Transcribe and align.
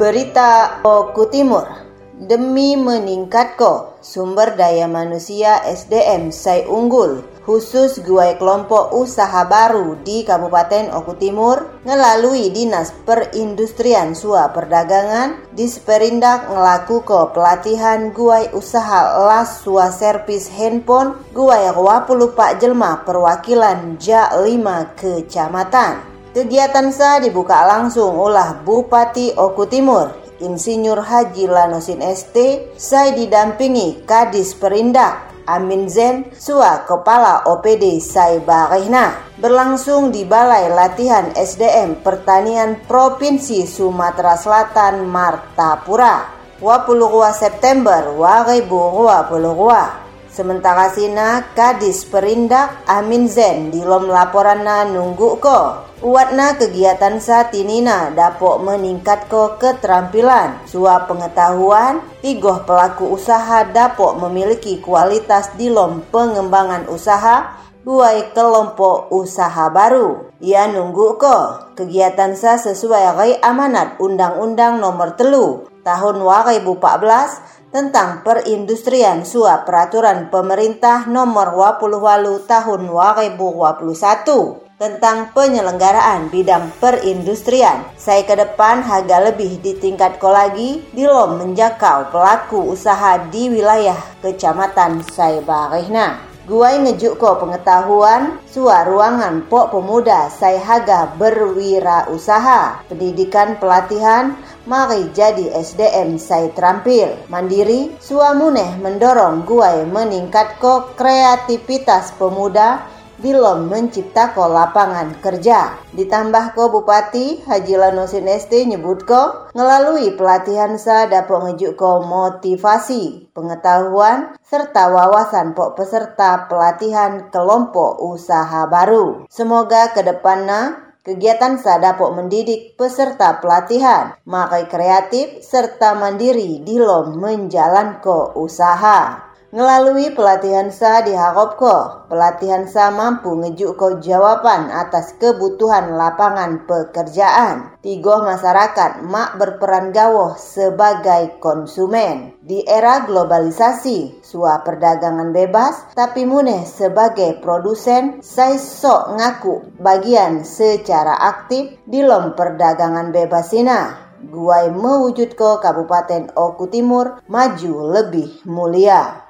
Berita 0.00 0.80
Oku 0.80 1.28
Timur 1.28 1.68
Demi 2.16 2.72
meningkatkan 2.72 4.00
sumber 4.00 4.56
daya 4.56 4.88
manusia 4.88 5.60
SDM 5.60 6.32
Sai 6.32 6.64
Unggul 6.64 7.20
khusus 7.44 8.00
guai 8.00 8.40
kelompok 8.40 8.96
usaha 8.96 9.44
baru 9.44 10.00
di 10.00 10.24
Kabupaten 10.24 10.88
Oku 10.96 11.20
Timur 11.20 11.84
melalui 11.84 12.48
Dinas 12.48 12.96
Perindustrian 13.04 14.16
Sua 14.16 14.48
Perdagangan 14.48 15.52
di 15.52 15.68
Sperindak 15.68 16.48
ngelaku 16.48 17.04
ke 17.04 17.20
pelatihan 17.36 18.08
guai 18.08 18.56
usaha 18.56 19.20
las 19.20 19.60
sua 19.60 19.92
servis 19.92 20.48
handphone 20.48 21.12
guai 21.36 21.68
20 21.76 22.08
Pak 22.32 22.56
Jelma 22.56 23.04
perwakilan 23.04 24.00
Ja 24.00 24.32
5 24.32 24.96
kecamatan. 24.96 26.09
Kegiatan 26.30 26.94
sa 26.94 27.18
dibuka 27.18 27.66
langsung 27.66 28.14
oleh 28.14 28.62
Bupati 28.62 29.34
Oku 29.34 29.66
Timur, 29.66 30.14
Insinyur 30.38 31.02
Haji 31.02 31.50
Lanosin 31.50 31.98
ST, 32.06 32.70
saya 32.78 33.10
didampingi 33.10 34.06
Kadis 34.06 34.54
Perindak, 34.54 35.42
Amin 35.50 35.90
Zen, 35.90 36.30
Sua 36.38 36.86
Kepala 36.86 37.50
OPD 37.50 37.98
Saiba 37.98 38.70
Rehna. 38.70 39.34
Berlangsung 39.42 40.14
di 40.14 40.22
Balai 40.22 40.70
Latihan 40.70 41.34
SDM 41.34 41.98
Pertanian 41.98 42.78
Provinsi 42.86 43.66
Sumatera 43.66 44.38
Selatan, 44.38 45.10
Martapura. 45.10 46.38
22 46.62 47.10
September 47.34 48.06
2022. 48.14 50.09
Sementara 50.30 50.86
sina 50.94 51.42
Kadis 51.58 52.06
Perindak 52.06 52.86
Amin 52.86 53.26
Zen 53.26 53.74
di 53.74 53.82
lom 53.82 54.06
laporan 54.06 54.62
nunggu 54.62 55.30
ko. 55.42 55.60
Uatna 56.00 56.54
kegiatan 56.56 57.18
saat 57.18 57.50
ini 57.52 57.82
na 57.82 58.14
dapat 58.14 58.62
meningkat 58.62 59.26
ke 59.26 59.58
keterampilan, 59.60 60.64
sua 60.64 61.04
pengetahuan, 61.04 62.00
tigoh 62.22 62.62
pelaku 62.64 63.10
usaha 63.10 63.66
dapat 63.68 64.16
memiliki 64.22 64.78
kualitas 64.80 65.52
di 65.58 65.68
lom 65.68 66.06
pengembangan 66.08 66.88
usaha, 66.88 67.60
buai 67.82 68.30
kelompok 68.30 69.12
usaha 69.12 69.66
baru. 69.68 70.30
Ia 70.40 70.70
nunggu 70.72 71.20
ko. 71.20 71.36
Kegiatan 71.74 72.38
sa 72.38 72.56
sesuai 72.56 73.42
amanat 73.42 73.98
Undang-Undang 74.00 74.80
Nomor 74.80 75.18
Telu 75.18 75.68
tahun 75.84 76.20
2014 76.20 77.59
tentang 77.70 78.26
perindustrian 78.26 79.22
sua 79.22 79.62
peraturan 79.62 80.26
pemerintah 80.30 81.06
nomor 81.06 81.54
28 81.78 82.50
tahun 82.50 82.80
2021 82.86 84.70
tentang 84.80 85.28
penyelenggaraan 85.36 86.32
bidang 86.32 86.72
perindustrian. 86.80 87.84
Saya 88.00 88.24
ke 88.24 88.32
depan 88.32 88.80
harga 88.80 89.28
lebih 89.28 89.60
ditingkatkan 89.60 90.32
lagi 90.32 90.80
di 90.90 91.04
lom 91.04 91.36
menjakau 91.36 92.08
pelaku 92.08 92.72
usaha 92.72 93.20
di 93.28 93.52
wilayah 93.52 93.98
kecamatan 94.24 95.04
Saibarehna. 95.04 96.29
Guai 96.50 96.82
ngejuk 96.82 97.22
ko 97.22 97.38
pengetahuan 97.38 98.42
sua 98.50 98.82
ruangan 98.82 99.46
pok 99.46 99.70
pemuda 99.70 100.26
saya 100.34 100.58
haga 100.58 101.14
berwirausaha. 101.14 102.90
Pendidikan 102.90 103.62
pelatihan 103.62 104.34
mari 104.66 105.14
jadi 105.14 105.54
SDM 105.54 106.18
saya 106.18 106.50
terampil. 106.50 107.14
Mandiri 107.30 107.94
sua 108.02 108.34
muneh 108.34 108.82
mendorong 108.82 109.46
guai 109.46 109.86
meningkat 109.86 110.58
ko 110.58 110.90
kreativitas 110.98 112.18
pemuda 112.18 112.82
belum 113.20 113.68
menciptakan 113.68 114.50
lapangan 114.50 115.20
kerja. 115.20 115.76
Ditambah 115.92 116.56
ko 116.56 116.72
Bupati 116.72 117.44
Haji 117.44 117.74
Lanusin 117.76 118.26
ST 118.26 118.52
nyebut 118.66 119.04
ko 119.04 119.52
melalui 119.52 120.16
pelatihan 120.16 120.74
sa 120.80 121.04
dapat 121.04 121.52
ngejuk 121.52 121.76
ko 121.76 122.00
motivasi, 122.00 123.28
pengetahuan, 123.36 124.34
serta 124.40 124.88
wawasan 124.88 125.52
pok 125.52 125.76
peserta 125.76 126.48
pelatihan 126.48 127.28
kelompok 127.28 128.00
usaha 128.00 128.64
baru. 128.66 129.28
Semoga 129.28 129.92
ke 129.92 130.00
depannya 130.00 130.90
Kegiatan 131.00 131.56
sa 131.56 131.80
dapat 131.80 132.12
mendidik 132.12 132.76
peserta 132.76 133.40
pelatihan, 133.40 134.20
makai 134.28 134.68
kreatif 134.68 135.40
serta 135.40 135.96
mandiri 135.96 136.60
di 136.60 136.76
lom 136.76 137.16
menjalankan 137.16 138.36
usaha. 138.36 139.29
Melalui 139.50 140.14
pelatihan 140.14 140.70
sa 140.70 141.02
diharap 141.02 141.58
ko, 141.58 142.06
pelatihan 142.06 142.70
sa 142.70 142.94
mampu 142.94 143.34
ngejuk 143.34 143.74
ko 143.74 143.98
jawaban 143.98 144.70
atas 144.70 145.18
kebutuhan 145.18 145.98
lapangan 145.98 146.70
pekerjaan. 146.70 147.74
Tigoh 147.82 148.22
masyarakat 148.22 149.02
mak 149.10 149.42
berperan 149.42 149.90
gawoh 149.90 150.38
sebagai 150.38 151.42
konsumen. 151.42 152.38
Di 152.38 152.62
era 152.62 153.02
globalisasi, 153.02 154.22
sua 154.22 154.62
perdagangan 154.62 155.34
bebas, 155.34 155.98
tapi 155.98 156.22
muneh 156.30 156.62
sebagai 156.62 157.42
produsen, 157.42 158.22
saya 158.22 158.54
sok 158.54 159.18
ngaku 159.18 159.54
bagian 159.82 160.46
secara 160.46 161.18
aktif 161.26 161.74
di 161.90 162.06
lom 162.06 162.38
perdagangan 162.38 163.10
bebas 163.10 163.50
ina. 163.50 163.98
Guai 164.20 164.70
mewujud 164.70 165.34
ke 165.34 165.50
Kabupaten 165.58 166.38
Oku 166.38 166.70
Timur 166.70 167.18
maju 167.26 167.74
lebih 167.98 168.44
mulia. 168.46 169.29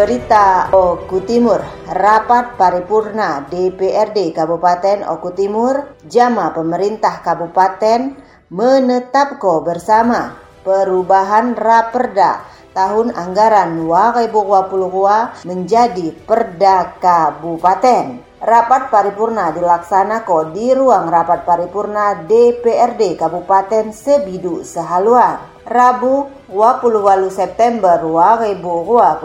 Berita 0.00 0.72
Oku 0.72 1.28
Timur, 1.28 1.60
rapat 1.92 2.56
paripurna 2.56 3.44
DPRD 3.52 4.32
Kabupaten 4.32 5.04
Oku 5.04 5.36
Timur, 5.36 5.92
jama 6.08 6.56
pemerintah 6.56 7.20
kabupaten 7.20 8.16
menetapkan 8.48 9.60
bersama 9.60 10.40
perubahan 10.64 11.52
Raperda 11.52 12.40
tahun 12.72 13.12
anggaran 13.12 13.76
2022 13.76 15.44
menjadi 15.44 16.16
Perda 16.24 16.96
Kabupaten. 16.96 18.29
Rapat 18.40 18.88
paripurna 18.88 19.52
dilaksanakan 19.52 20.56
di 20.56 20.72
ruang 20.72 21.12
rapat 21.12 21.44
paripurna 21.44 22.24
DPRD 22.24 23.20
Kabupaten 23.20 23.92
Sebidu 23.92 24.64
Sehaluan. 24.64 25.60
Rabu 25.68 26.24
28 26.48 27.28
September 27.28 28.00
2022. 28.00 29.20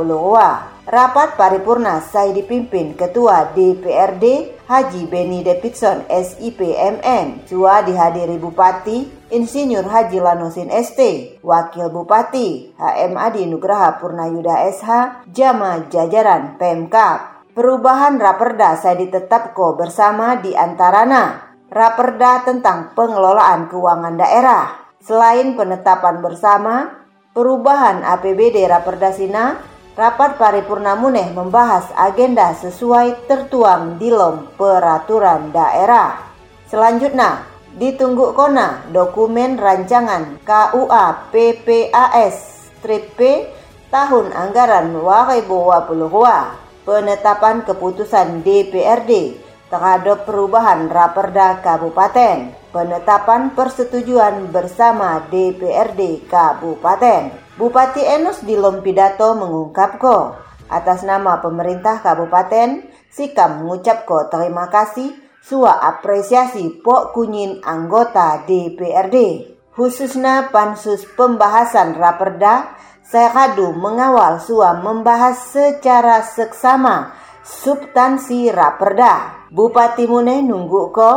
Rapat 0.84 1.30
paripurna 1.40 2.04
saya 2.04 2.36
dipimpin 2.36 2.92
Ketua 3.00 3.56
DPRD 3.56 4.52
Haji 4.68 5.08
Beni 5.08 5.48
Davidson 5.48 6.04
SIPMN. 6.12 7.48
Sua 7.48 7.88
dihadiri 7.88 8.36
Bupati 8.36 9.32
Insinyur 9.32 9.88
Haji 9.88 10.20
Lanosin 10.20 10.68
ST, 10.70 11.00
Wakil 11.40 11.88
Bupati 11.88 12.76
HM 12.76 13.16
Adi 13.16 13.48
Nugraha 13.48 13.96
Purnayuda 13.96 14.60
SH, 14.76 15.24
Jama 15.32 15.88
Jajaran 15.88 16.60
Pemkap. 16.60 17.35
Perubahan 17.56 18.20
Raperda 18.20 18.76
saya 18.76 19.00
ditetapko 19.00 19.80
bersama 19.80 20.36
di 20.44 20.52
antarana 20.52 21.56
Raperda 21.72 22.44
tentang 22.44 22.92
pengelolaan 22.92 23.72
keuangan 23.72 24.20
daerah. 24.20 24.92
Selain 25.00 25.56
penetapan 25.56 26.20
bersama, 26.20 26.92
perubahan 27.32 28.04
APBD 28.04 28.68
Raperda 28.68 29.16
Sina 29.16 29.56
Rapat 29.96 30.36
paripurna 30.36 31.00
muneh 31.00 31.32
membahas 31.32 31.88
agenda 31.96 32.52
sesuai 32.52 33.24
tertuang 33.32 33.96
di 33.96 34.12
lom 34.12 34.52
peraturan 34.60 35.56
daerah. 35.56 36.20
Selanjutnya, 36.68 37.48
ditunggu 37.80 38.36
kona 38.36 38.92
dokumen 38.92 39.56
rancangan 39.56 40.44
KUA 40.44 41.32
PPAS 41.32 42.36
strip 42.76 43.16
P 43.16 43.48
tahun 43.88 44.36
anggaran 44.36 44.92
2022 44.92 46.65
penetapan 46.86 47.66
keputusan 47.66 48.46
DPRD 48.46 49.42
terhadap 49.68 50.24
perubahan 50.30 50.88
Raperda 50.88 51.60
Kabupaten, 51.60 52.54
penetapan 52.70 53.52
persetujuan 53.58 54.54
bersama 54.54 55.26
DPRD 55.28 56.30
Kabupaten. 56.30 57.34
Bupati 57.58 58.04
Enus 58.06 58.46
di 58.46 58.54
Lompidato 58.54 59.34
mengungkap 59.34 59.98
ko 59.98 60.38
atas 60.70 61.06
nama 61.08 61.40
pemerintah 61.40 62.02
kabupaten 62.02 62.84
Sikam 63.08 63.64
mengucap 63.64 64.04
ko 64.04 64.28
terima 64.28 64.68
kasih 64.68 65.16
sua 65.40 65.78
apresiasi 65.78 66.84
Pok 66.84 67.16
Kunyin 67.16 67.64
anggota 67.64 68.44
DPRD 68.44 69.48
khususnya 69.72 70.52
pansus 70.52 71.08
pembahasan 71.16 71.96
raperda 71.96 72.76
saya 73.06 73.30
kadu 73.30 73.78
mengawal 73.78 74.42
sua 74.42 74.82
membahas 74.82 75.54
secara 75.54 76.26
seksama 76.26 77.14
substansi 77.46 78.50
raperda 78.50 79.46
Bupati 79.54 80.10
Mune 80.10 80.42
nunggu 80.42 80.90
ko 80.90 81.12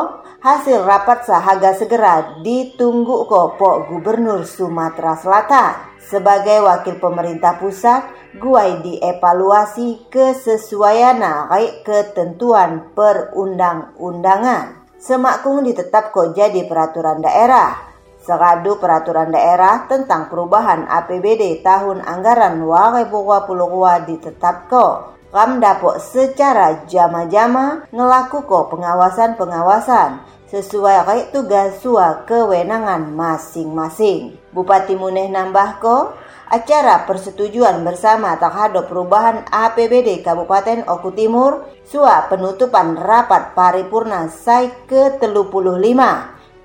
hasil 0.45 0.85
rapat 0.85 1.25
sahaga 1.25 1.73
segera 1.73 2.45
ditunggu 2.45 3.25
ko 3.25 3.57
Pok 3.57 3.89
Gubernur 3.89 4.45
Sumatera 4.45 5.17
Selatan 5.17 5.89
sebagai 6.09 6.65
wakil 6.65 6.97
pemerintah 6.97 7.61
pusat, 7.61 8.01
guai 8.41 8.81
dievaluasi 8.81 10.09
kesesuaian 10.09 11.21
baik 11.21 11.85
ketentuan 11.85 12.97
perundang-undangan. 12.97 14.89
Semakung 14.99 15.63
ditetap 15.63 16.11
kok 16.11 16.33
jadi 16.33 16.65
peraturan 16.65 17.23
daerah. 17.23 17.88
Seradu 18.29 18.77
peraturan 18.77 19.33
daerah 19.33 19.89
tentang 19.89 20.29
perubahan 20.29 20.85
APBD 20.85 21.65
tahun 21.65 22.05
anggaran 22.05 22.61
2022 22.61 24.05
ditetap 24.05 24.69
kok. 24.69 25.17
Kam 25.33 25.65
dapok 25.65 25.97
secara 25.97 26.85
jama-jama 26.85 27.89
ngelaku 27.89 28.45
pengawasan-pengawasan 28.45 30.21
sesuai 30.45 31.09
kayak 31.09 31.29
tugas 31.33 31.81
sua 31.81 32.29
kewenangan 32.29 33.17
masing-masing. 33.17 34.37
Bupati 34.53 34.93
Muneh 34.93 35.33
nambah 35.33 35.81
ko, 35.81 36.13
acara 36.53 37.09
persetujuan 37.09 37.81
bersama 37.81 38.37
terhadap 38.37 38.93
perubahan 38.93 39.49
APBD 39.49 40.21
Kabupaten 40.21 40.85
Oku 40.85 41.17
Timur 41.17 41.65
sua 41.81 42.29
penutupan 42.29 42.93
rapat 42.93 43.57
paripurna 43.57 44.29
SAI 44.29 44.85
ke-35 44.85 45.97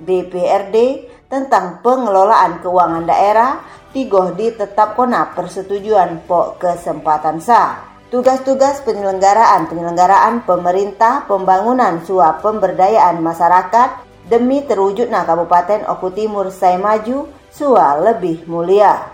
DPRD 0.04 0.78
tentang 1.34 1.82
pengelolaan 1.82 2.62
keuangan 2.62 3.10
daerah 3.10 3.58
tigoh 3.90 4.38
ditetap 4.38 4.94
kona 4.94 5.34
persetujuan 5.34 6.30
po 6.30 6.54
kesempatan 6.62 7.42
sah. 7.42 7.98
Tugas-tugas 8.14 8.86
penyelenggaraan-penyelenggaraan 8.86 10.46
pemerintah 10.46 11.26
pembangunan 11.26 12.06
suap 12.06 12.46
pemberdayaan 12.46 13.18
masyarakat 13.26 13.90
demi 14.30 14.62
terwujudnya 14.62 15.26
Kabupaten 15.26 15.90
Oku 15.90 16.14
Timur 16.14 16.54
Sai 16.54 16.78
Maju 16.78 17.26
sua 17.50 17.98
lebih 17.98 18.46
mulia. 18.46 19.10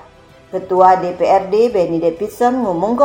Ketua 0.51 0.99
DPRD 0.99 1.71
Benny 1.71 2.03
Davidson 2.03 2.59
ngomong 2.59 2.99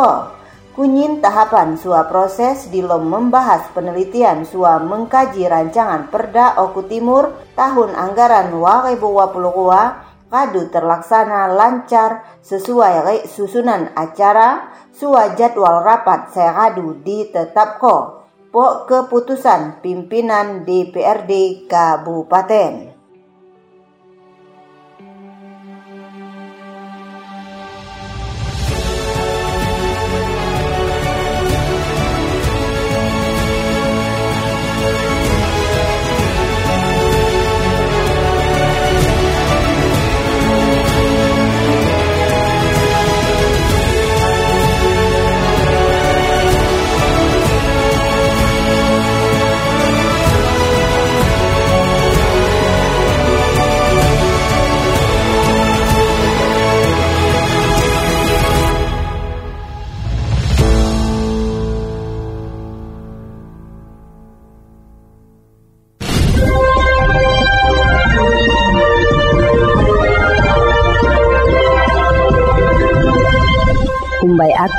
kunyin 0.74 1.22
tahapan 1.22 1.78
sua 1.78 2.10
proses 2.10 2.66
di 2.66 2.82
lom 2.82 3.06
membahas 3.06 3.70
penelitian 3.70 4.42
sua 4.42 4.82
mengkaji 4.82 5.46
rancangan 5.46 6.10
Perda 6.10 6.58
Oku 6.58 6.90
Timur 6.90 7.30
tahun 7.54 7.94
anggaran 7.94 8.50
2022 8.50 10.34
kadu 10.34 10.62
terlaksana 10.74 11.46
lancar 11.54 12.26
sesuai 12.42 13.30
susunan 13.30 13.94
acara 13.94 14.74
Sua 14.94 15.34
jadwal 15.34 15.82
rapat 15.82 16.30
seradu 16.30 17.02
ditetapko 17.02 18.22
po 18.54 18.86
keputusan 18.86 19.82
pimpinan 19.82 20.62
DPRD 20.62 21.66
Kabupaten. 21.66 22.93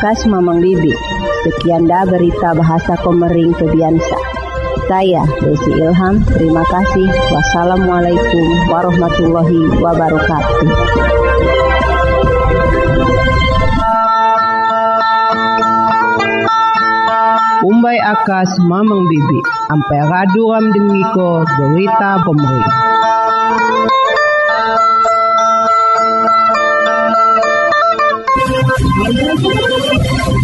Akas 0.05 0.29
Mamang 0.29 0.61
Bibi. 0.61 0.93
Sekian 1.41 1.89
dah 1.89 2.05
berita 2.05 2.53
bahasa 2.53 2.93
Komering 3.01 3.49
Kebiansa. 3.57 4.19
Saya 4.85 5.25
Desi 5.41 5.81
Ilham, 5.81 6.21
terima 6.29 6.61
kasih. 6.61 7.09
Wassalamualaikum 7.33 8.69
warahmatullahi 8.69 9.65
wabarakatuh. 9.81 10.69
Umbai 17.65 17.97
Akas 18.05 18.61
Mamang 18.61 19.09
Bibi. 19.09 19.41
Ampai 19.73 20.05
raduram 20.05 20.69
dengiko 20.69 21.41
berita 21.49 22.21
pemerintah. 22.21 22.85